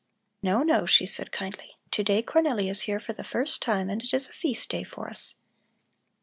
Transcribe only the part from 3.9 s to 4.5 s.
it is a